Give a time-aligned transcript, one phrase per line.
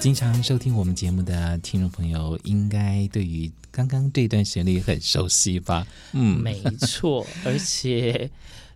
[0.00, 5.86] 经常收听我们节目的听众朋友，应该对于刚刚这段旋律很熟悉吧？
[6.12, 8.30] 嗯，没错，而且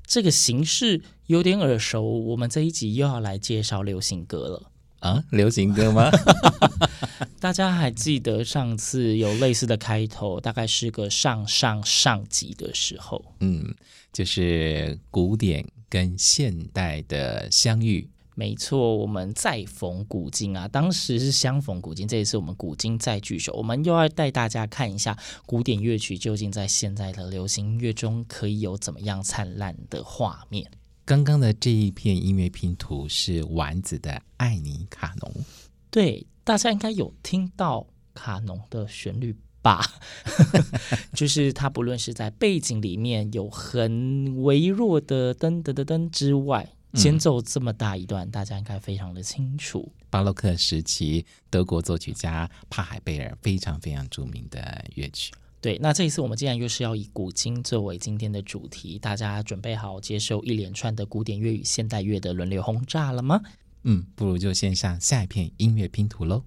[0.06, 2.02] 这个形式有点耳熟。
[2.02, 4.70] 我们这一集又要来介绍流行歌了。
[5.00, 6.10] 啊，流行歌吗？
[7.38, 13.74] 大家还记得上次有类似的开头，大概是个上上上集的时候，嗯，
[14.14, 18.08] 就是古典跟现代的相遇。
[18.38, 30.70] 没错，我们再逢古今啊，当时是相逢古今，这一次我们古今再聚首，我们又要带大家看一下古典乐曲究竟在现在的流行音乐中可以有怎么样灿烂的画面。
[31.04, 35.32] 刚刚的这一片音乐拼图是丸子的《爱你卡农》，
[35.90, 39.84] 对，大家应该有听到卡农的旋律吧？
[41.12, 49.92] 就是它不论是在背景里面有很微弱的噔噔噔噔之外，间奏这么大一段，嗯、大家应该非常的清楚。
[50.10, 55.32] 巴洛克时期德国作曲家帕海贝尔非常非常著名的乐曲。
[55.60, 63.40] 对，那这一次我们既然又是要以古今作为今天的主题，大家准备好接受一连串的古典乐与现代乐的轮流轰炸了吗？
[63.82, 66.44] 嗯，不如就先上下一片音乐拼图喽。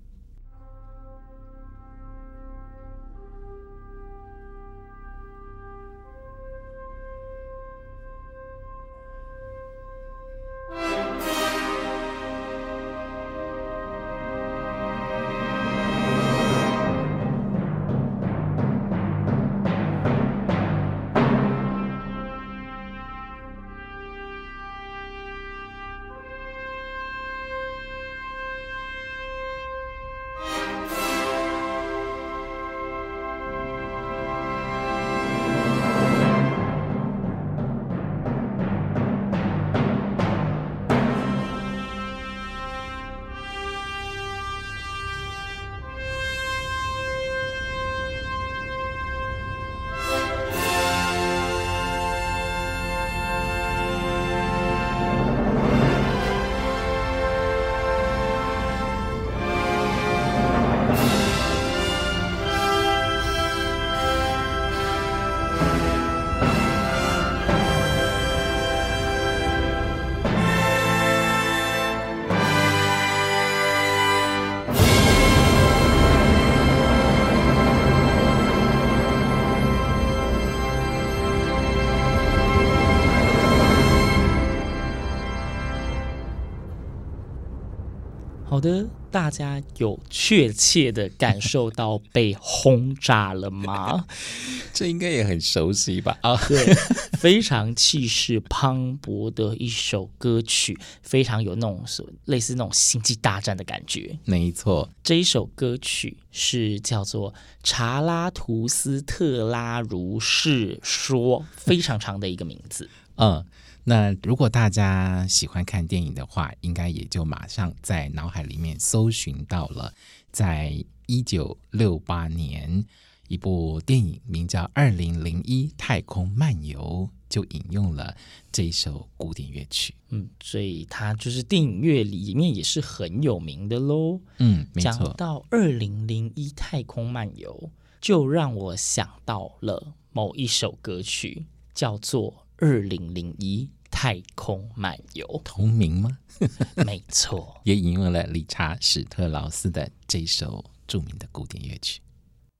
[88.61, 94.05] 的，大家有确切的感受到被轰炸了吗？
[94.71, 96.17] 这应该也很熟悉吧？
[96.21, 96.73] 啊，对，
[97.19, 101.83] 非常气势磅礴的一首歌曲，非常有那种
[102.25, 104.19] 类似那种星际大战的感觉。
[104.25, 107.33] 没错，这一首歌曲是叫做
[107.63, 112.87] 《查拉图斯特拉如是说》，非常长的一个名字。
[113.15, 113.43] 嗯。
[113.83, 119.93] 那如果大家喜欢看电影的话，应该也就马上在脑海里面搜寻到了，
[120.31, 122.85] 在一九六八年
[123.27, 128.15] 一部电影名叫《二零零一太空漫游》，就引用了
[128.51, 129.95] 这一首古典乐曲。
[130.09, 134.21] 嗯，所以它就是电影乐里面也是很有名的喽。
[134.37, 134.91] 嗯，没错。
[134.91, 137.51] 讲到《二零零一太空漫游》，
[137.99, 142.45] 就让我想到了某一首歌曲，叫做。
[142.63, 146.19] 二零零一太空漫游，同名吗？
[146.85, 152.01] 没错，也引用了理查史特劳斯的这首著名的古典乐曲。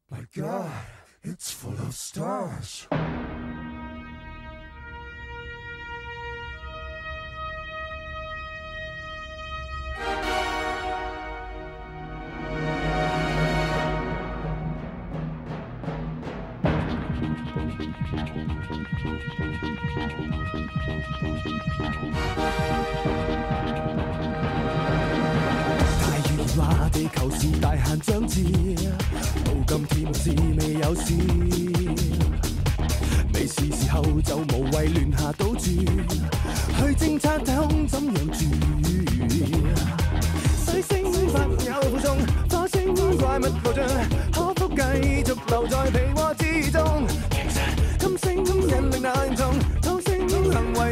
[0.10, 0.72] My God,
[1.24, 2.88] it's full of stars.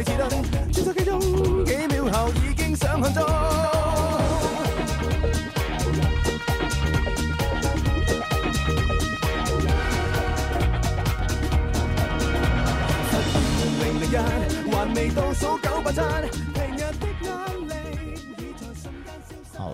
[0.00, 0.30] 为迟钝，
[0.72, 1.20] 转手机中
[1.64, 3.22] 几秒后已经上行踪。
[14.72, 16.00] 还未倒数九八七，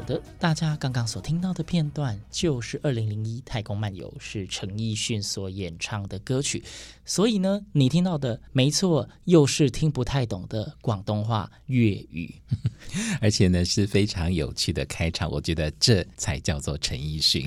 [0.06, 6.62] 的，大家刚刚所听到的片段就是《二零零一太空漫游》，是陈奕迅所演唱的歌曲。
[7.04, 12.34] 所以呢，你听到的没错，又是听不太懂的广东话粤语，
[13.20, 15.30] 而且呢是非常有趣的开场。
[15.30, 17.44] 我觉得这才叫做陈奕迅。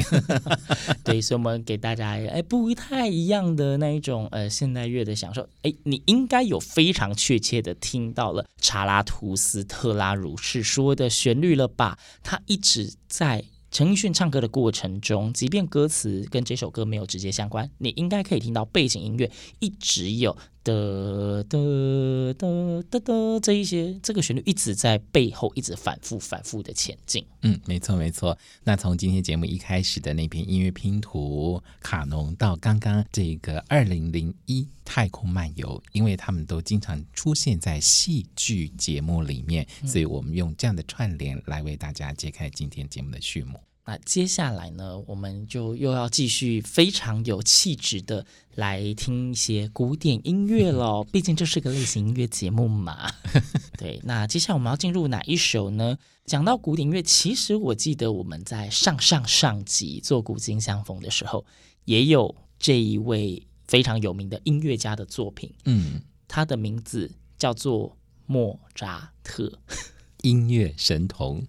[1.03, 5.47] 对，所以我们给大家哎不太一样的那一种呃现代乐的享受。
[5.63, 12.00] 哎，你应该有非常确切的听到了查拉图斯特拉如是说的旋律了吧？
[12.23, 13.46] 他一直在。
[13.72, 27.25] 陈奕迅唱歌的过程中，即便歌词跟这首歌没有直接相关，你应该可以听到背景音乐一直有的的的的的这一些，这个旋律一直在背后一直反复反复的前进。
[27.41, 28.38] 嗯，没错没错。
[28.63, 43.59] 那从今天节目一开始的那篇音乐拼图卡农到刚刚这个二零零一太空漫游，因为他们都经常出现在戏剧节目里面，所以我们用这样的串联来为大家揭开今天节目的序幕。
[43.89, 51.03] 那接下来呢，我们就又要继续非常有气质的来听一些古典音乐 喽。
[51.12, 53.12] 毕竟这是个类型音乐节目嘛。
[53.80, 55.97] 对，那接下来我们要进入哪一首呢？
[56.25, 61.44] 讲到古典音乐，其实我记得我们在上上上集做古今相逢的时候，
[61.86, 65.51] 也有这一位非常有名的音乐家的作品。
[65.65, 67.97] 嗯，他的名字叫做
[68.27, 69.51] 莫扎特，
[70.21, 71.44] 音乐神童。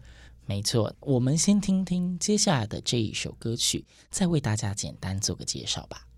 [0.50, 6.09] 没错，我们先听听接下来的这一首歌曲，再为大家简单做个介绍吧。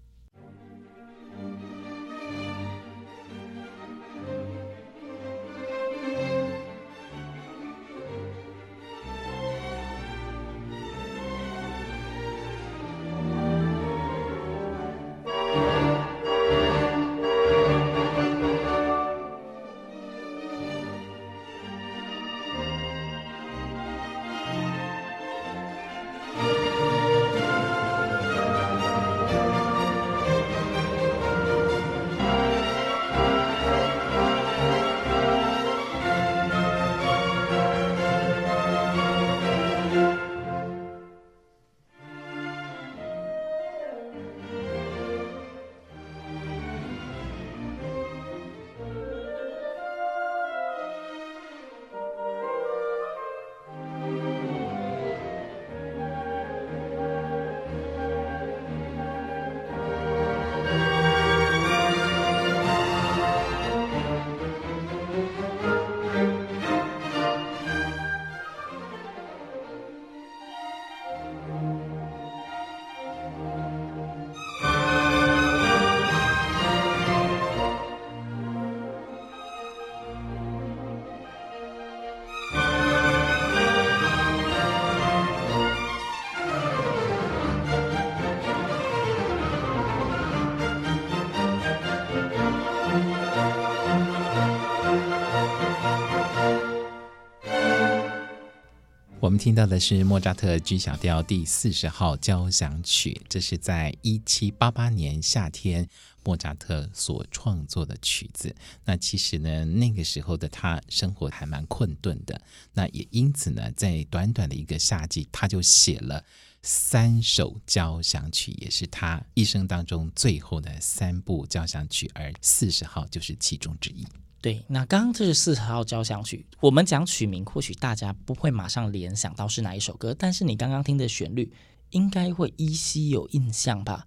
[99.32, 105.88] 我们听到的是莫扎特 G 小调第四十号交响曲，这是在一七八八年夏天
[106.22, 108.54] 莫扎特所创作的曲子。
[108.84, 112.38] 那其实呢，那个时候的他生活还蛮困顿的，
[112.74, 116.22] 那也因此呢，在短短的一个夏季，他就写了
[116.60, 124.06] 三首交响曲，也是他一生当中最后的三部交响曲，而四十号就是其中之一。
[124.42, 126.44] 对，那刚刚这是四十号交响曲。
[126.58, 131.52] 我们讲曲名，或许大家不会马上联想到是哪一首歌，但是你刚刚听的旋律，
[131.90, 134.04] 应该会依稀有印象吧？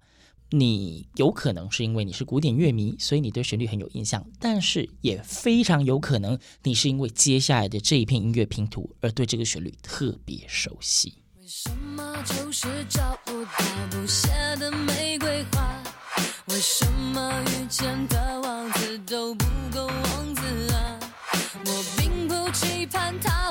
[0.50, 11.14] 你有可能是因为你是古典乐迷，所以你对旋律很有印象，但是也非常有可能你是因为接下来的这一片音乐拼图而对这个旋律特别熟悉。
[11.40, 13.50] 为什么就是找不到
[13.90, 14.28] 不谢
[14.60, 15.82] 的玫瑰花？
[16.48, 19.45] 为什么遇见的王子都不
[22.92, 23.45] 盼他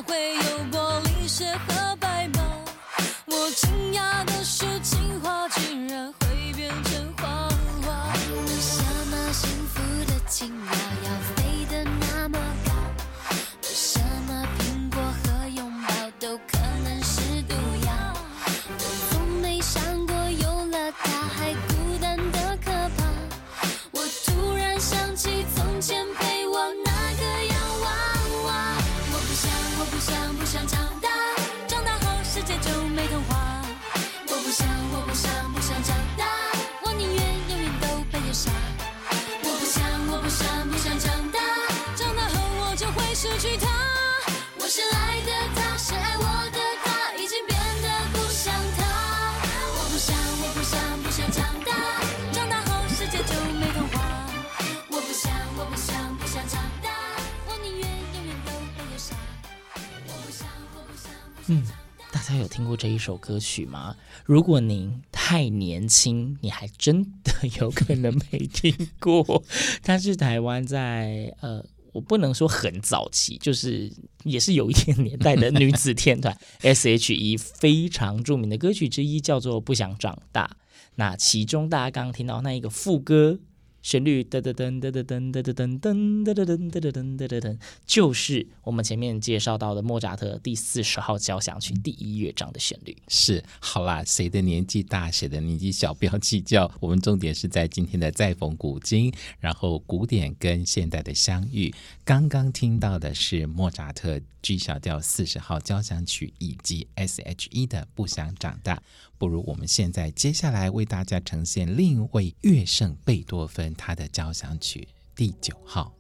[62.86, 63.96] 这一首歌曲吗？
[64.26, 69.44] 如果您太年轻，你还真的有可能没听过。
[69.82, 73.92] 它是台湾在呃，我不能说很早期，就是
[74.24, 80.46] 也是有一点年代的女子天团 S.H.E 非常著名的歌曲之一，叫做《不想长大》。
[80.94, 83.40] 那其中大家刚刚听到那一个副歌。
[83.86, 92.98] 旋律噔噔噔噔噔噔噔噔噔噔噔噔噔噔噔噔噔，就是我们前面介绍到的莫扎特第四十号交响曲第一乐章的旋律。
[93.08, 96.70] 是，好啦，谁的年纪大，谁的年纪小，不要计较。
[96.80, 101.72] 我们重点是在今天的再逢古今，然后古典跟现代的相遇。
[102.04, 108.78] 刚刚听到的是莫扎特 G 小调四十号交响曲以及 S.H.E 的《不想长大》。
[109.18, 115.94] 不如我们现在接下来为大家呈现另一位乐圣贝多芬他的交响曲第九号。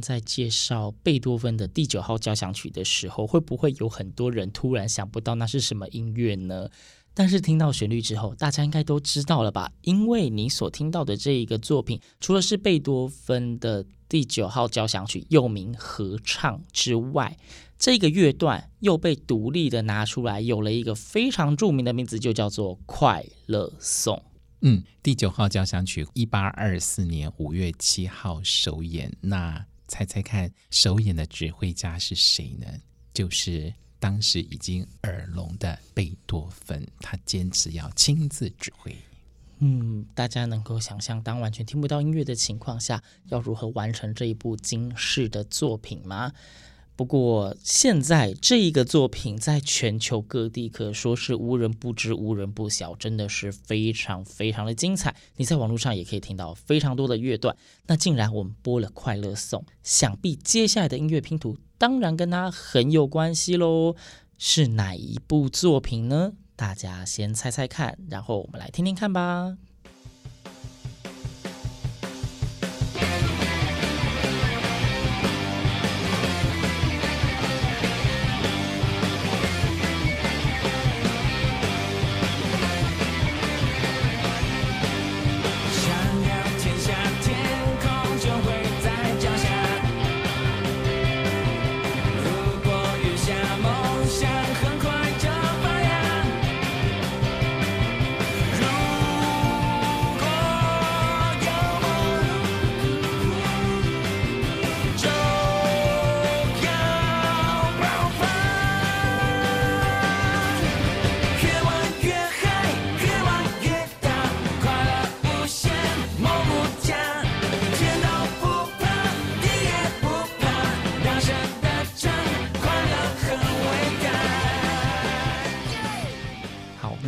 [0.00, 6.68] 在介绍贝多芬的第九号交响曲的时候，会不会有很多人突然想不到那是什么音乐呢？
[7.12, 9.72] 但是听到旋律之后，大家应该都知道了吧？
[9.82, 17.36] 因为你所听到的这一个作品，除了是贝多芬的第九号交响曲，又名合唱之外，
[17.76, 24.16] 这个乐段又被独立的拿出来，有了一个非常著名的名字，就叫做《快乐颂》。
[24.62, 29.12] 嗯，第九号交响曲，一八二四年五月七号首演。
[29.22, 32.66] 那猜猜看，首演的指挥家是谁呢？
[33.12, 38.96] 就是当时已经耳聋的贝多芬，他坚持要亲自指挥。
[39.58, 46.32] 嗯，大家能够想象，当完全听不到音乐的情况下，要如何完成这一部惊世的作品吗？
[47.00, 55.16] 不过，现在这一个作品在全球各地可说是无人不知、无人不晓，真的是非常非常的精彩。
[55.36, 57.56] 你在网络上也可以听到非常多的乐段。
[57.86, 63.96] 那既然我们播了《快乐颂》，想必接下来的音乐拼图当然跟它很有关系喽。
[64.36, 66.34] 是哪一部作品呢？
[66.54, 69.56] 大家先猜猜看，然后我们来听听看吧。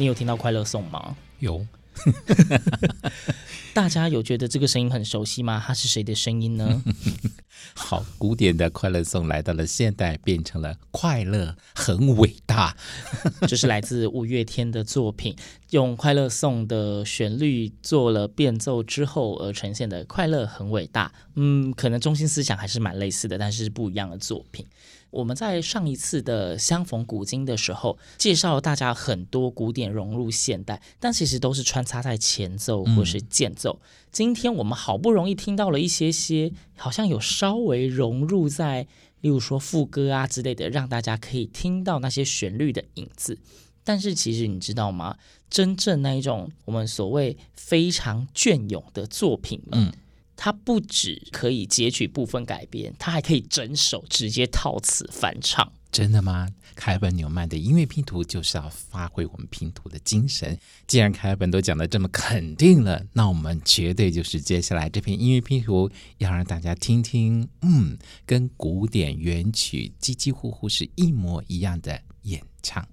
[0.03, 1.17] 你有听到《快乐颂》吗？
[1.39, 1.65] 有。
[3.73, 5.63] 大家有觉得这个声音很熟悉吗？
[5.65, 6.83] 它是谁的声音呢？
[7.73, 12.77] 好，古典的《快乐颂》来到了现代，变成了快乐很伟大。
[13.47, 15.37] 这是来自五月天的作品。
[15.71, 21.07] 用《快乐颂》的旋律做了变奏之后而呈现的《快乐很伟大》。
[21.37, 24.67] 嗯，可能中心思想还是蛮类似的，但是不一样的作品。
[25.12, 33.78] 我们在上一次的相逢古今的时候，介绍大家很多古典融入现代，但其实都是穿插在前奏或是间奏。
[34.11, 38.87] 今天我们好不容易听到了一些些，好像有稍微融入在，
[39.21, 43.38] 例如说副歌啊之类的，让大家可以听到那些旋律的影子。
[43.85, 45.19] 但是其实你知道吗？
[45.50, 49.92] 真正那一种我们所谓非常隽永的作品，嗯
[50.37, 55.73] 它不只可以截取部分改编，它还可以整首直接套词翻唱。
[55.91, 56.49] 真的吗？
[56.75, 60.59] 凯本纽曼的音乐拼图就是要发挥我们拼图的精神。
[60.87, 72.89] 既然凯本都讲的这么肯定了，那我们绝对就是接下来这篇音乐拼图要让大家听听，嗯，跟古典原曲几几乎乎是一模一样的演唱。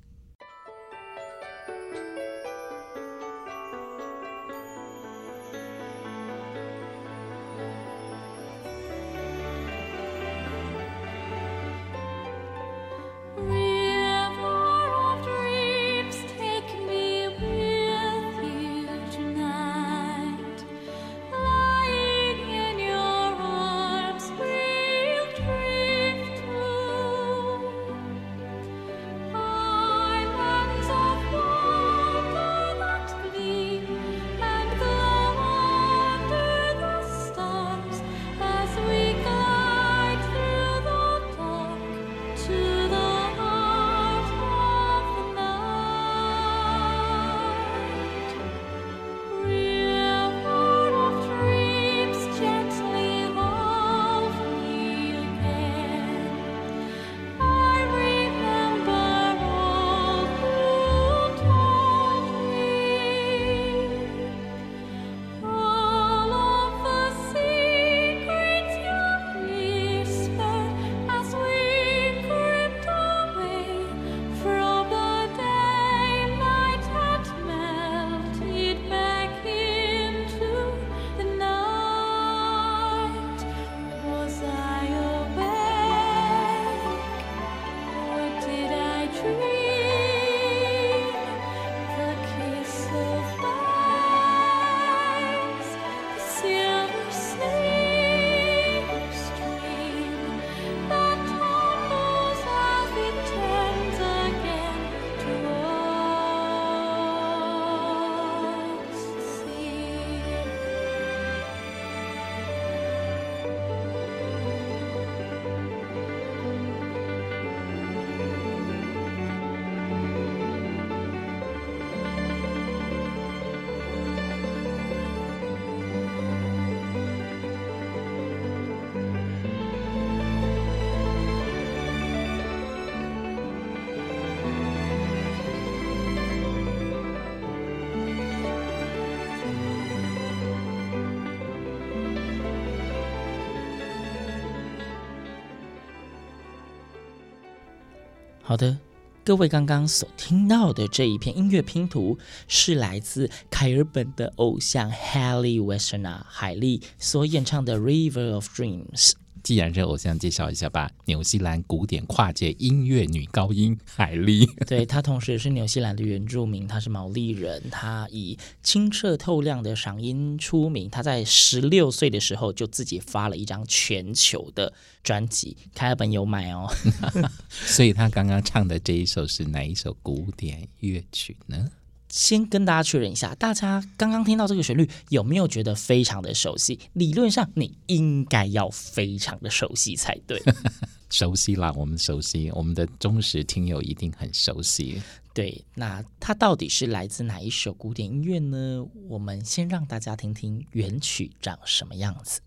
[148.49, 148.75] 好的，
[149.23, 159.11] 各位刚刚所听到的这一片音乐拼图，是来自凯尔本的偶像 Hayley w e s t e r n a 海莉所演唱的《River of Dreams》。
[159.49, 160.91] 既然是偶像，介绍一下吧。
[161.05, 167.59] 纽西兰古典跨界音乐女高音海莉， 对，她同时也是纽西兰的原住民，她是毛利人。
[167.71, 170.87] 她以清澈透亮的嗓音出名。
[170.87, 176.71] 她在十六岁的时候就自己发了一张全球的专辑，凯尔本有买哦。
[177.49, 181.67] 所以她刚刚唱的这一首是哪一首古典乐曲呢？
[182.09, 186.79] 先跟大家确认一下，大家刚刚听到这个旋律有没有觉得非常的熟悉？
[186.93, 190.41] 理论上你应该要非常的熟悉才对。
[191.09, 195.01] 熟悉啦，我们熟悉，我们的忠实听友一定很熟悉。
[195.33, 198.85] 对，那它到底是来自哪一首古典音乐呢？
[199.07, 202.41] 我们先让大家听听原曲长什么样子。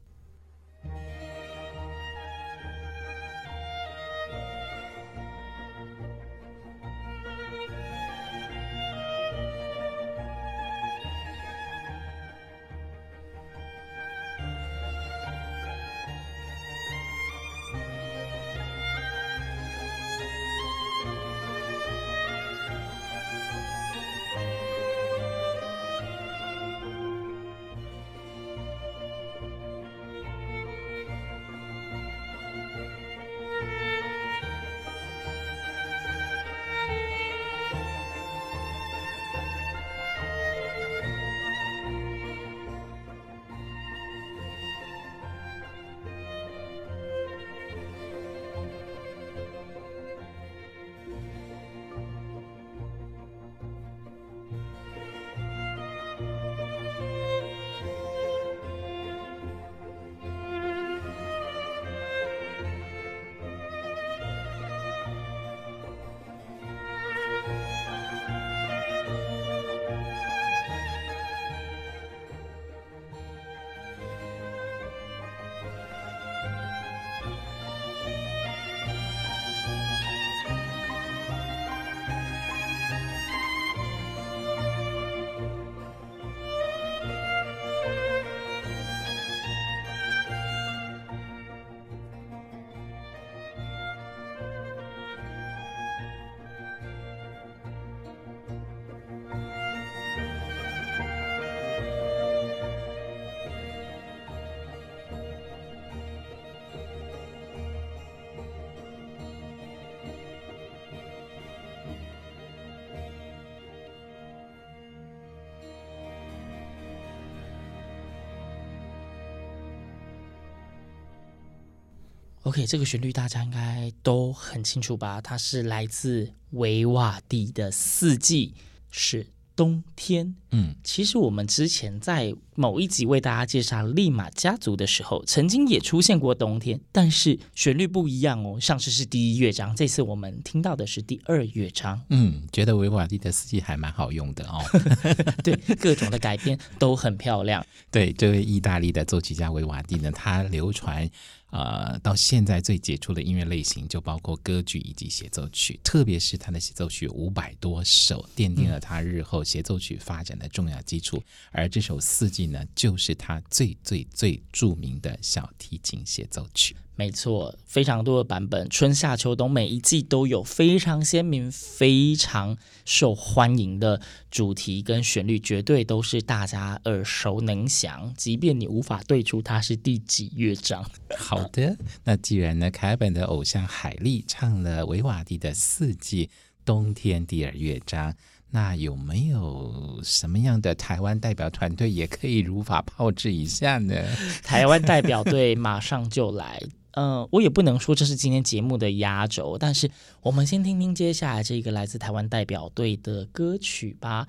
[122.52, 125.22] OK，这个旋律大家应该都很清楚吧？
[125.22, 128.52] 它是来自维瓦蒂的《四季》，
[128.90, 129.26] 是。
[129.54, 138.58] 冬天，嗯，其实我们之前在某一集为大家介绍利马家族的时候，曾经也出现过冬天，但是旋律不一样哦。
[138.58, 142.00] 上次是第一乐章，这次我们听到的是第二乐章。
[142.08, 144.58] 嗯，觉得维瓦蒂的四季还蛮好用的哦。
[145.44, 147.64] 对，各种的改编都很漂亮。
[147.90, 151.08] 对，这位意大利的作曲家维瓦蒂呢，他流传。
[151.52, 161.22] 呃，到现在最杰出的音乐类型就包括歌剧以及协奏曲，特别是他的协奏曲五百多首，奠定了他日后协奏曲发展的重要基础。
[161.50, 166.74] 而这首《四季》呢，就是他最最最著名的小提琴协奏曲。
[166.94, 174.00] 没错，非常多的版本，春夏秋冬每一季都有非常鲜明、非常受欢迎的
[174.30, 180.84] 主题跟旋律，绝对都是大家耳熟能详，即便你无法对出它是第几乐章。
[181.16, 186.26] 好的，那既然呢，凯本的偶像海莉唱了维瓦蒂的《四季》
[186.64, 188.14] 冬天第二乐章，
[188.50, 193.96] 那有没有什么样的台湾代表团队也可以如法炮制一下呢？
[194.44, 196.60] 台湾代表队马上就来。
[196.92, 199.90] 嗯、呃，我也不能说这是今天节目的压轴，但是
[200.22, 204.26] 我们先听听接下来这个来自台湾代表队的歌曲吧。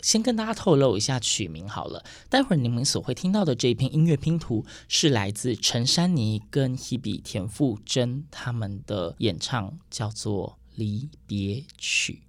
[0.00, 12.22] 先跟大家透露一下曲名好了，待会儿你们所会听到的这一篇音乐拼图是来自陈珊妮跟 Hebe 田馥甄他们的演唱，叫做《离别曲》。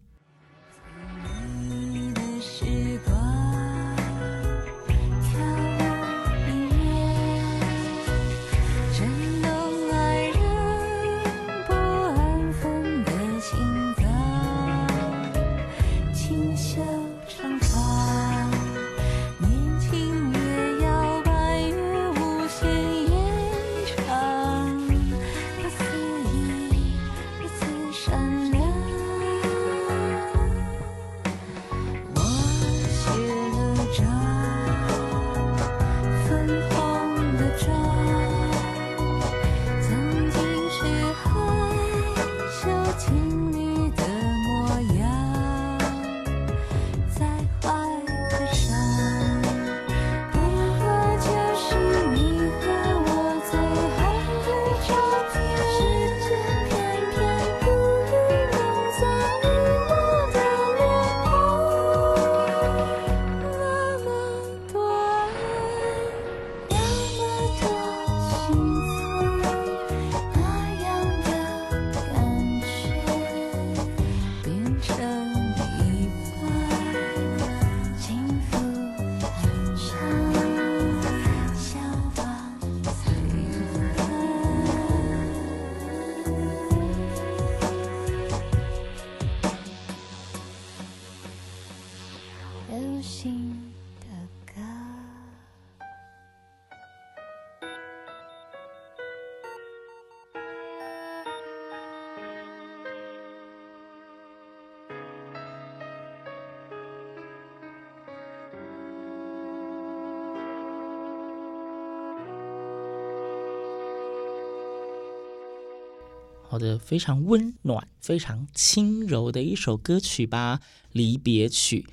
[116.54, 120.60] 好的，非常温暖、非常轻柔的一首歌曲吧，
[120.92, 121.84] 《离别曲》。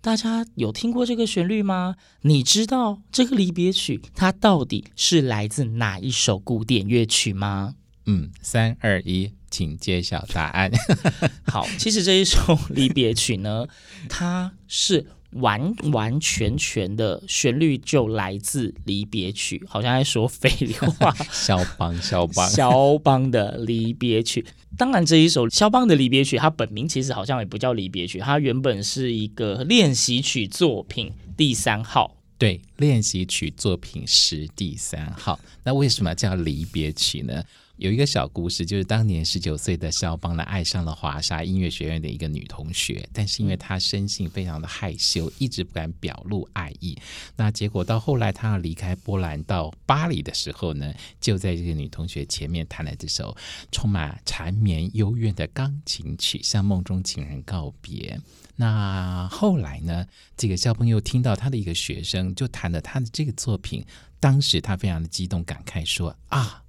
[0.00, 1.94] 大家有听过这个旋律吗？
[2.22, 7.76] 你知道这个离别曲它到底是来自哪一首古典乐曲吗？
[8.06, 10.72] 嗯，三二一，请揭晓答案。
[11.46, 13.68] 好，其实这一首离别曲呢，
[14.08, 15.06] 它是。
[15.32, 20.50] 完完全全的旋律就来自离别曲，好像在说废
[20.98, 21.14] 话。
[21.30, 24.44] 肖邦，肖邦，肖邦的离别曲。
[24.76, 32.16] 当然，这一首肖邦的离别曲，它本名其实好像也不叫离别曲，它原本是一个练习曲作品第三号。
[32.38, 35.40] 对，练习曲作品十第三号。
[35.64, 37.42] 那为什么叫离别曲呢？
[37.78, 46.98] 有一个小故事，就是当年十九岁的肖邦呢，爱上了华沙音乐学院的一个女同学，但是因为他生性非常的害羞，一直不敢表露爱意。
[47.36, 53.36] 那结果到后来他要离开波兰到巴黎的时候呢，就在这个女同学前面弹了这首
[53.70, 58.20] 充满缠绵幽怨的钢琴曲，向梦中情人告别。
[58.56, 60.04] 那后来呢，
[60.36, 63.86] 这个肖邦又听到他的一个学生就弹了他的这个作品，
[64.18, 66.64] 当时他非常的激动，感慨说啊。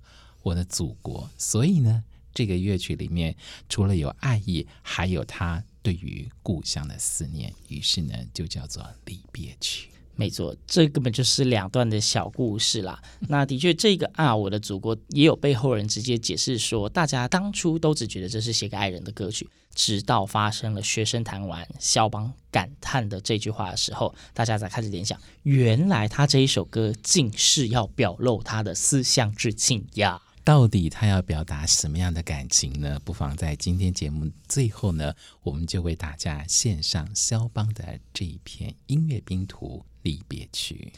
[0.49, 3.35] 我的祖国，所以呢，这个乐曲里面
[3.69, 9.89] 除了有爱意，还有他对于故乡的思念，于是呢，就叫做离别曲。
[10.15, 13.01] 没错，这根本就是两段的小故事啦。
[13.29, 30.21] 那的确，这个啊，我的祖国也有被后人直接解释说，大家当初都只觉得这是写给爱人的歌曲，直到发生了学生弹完肖邦感叹的这句话的时候，大家才开始联想，原来他这一首歌竟是要表露他的思乡之情呀。
[30.49, 32.99] 到底他要表达什么样的感情呢？
[33.05, 40.91] 不妨在今天节目最后呢，我们就为大家献上肖邦的这一篇音乐拼图离别曲，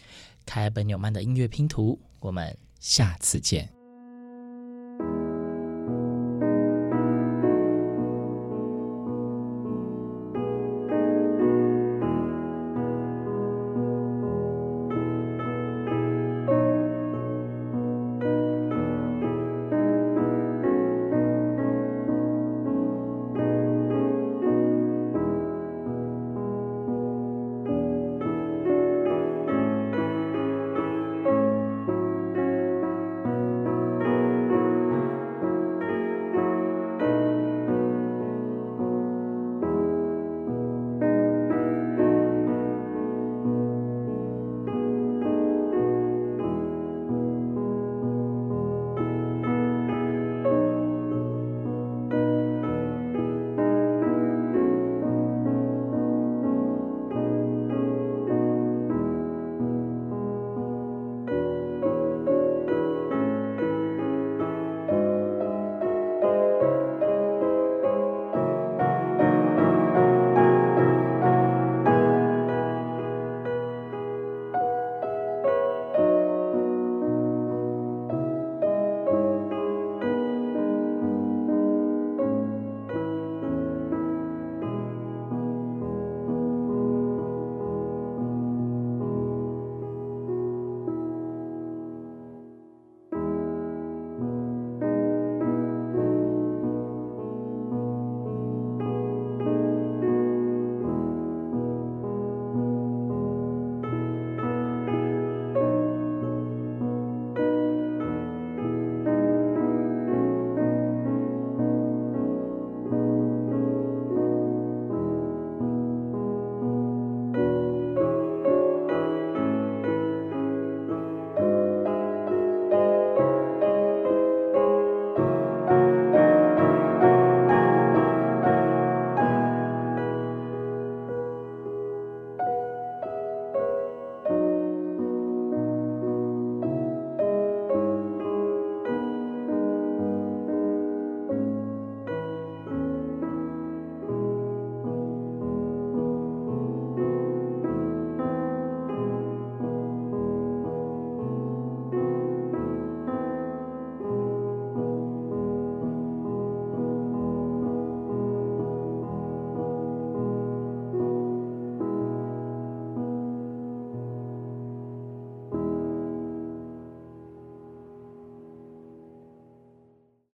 [0.45, 1.99] 凯本纽曼的音乐拼图。
[2.21, 3.80] 我们下次见。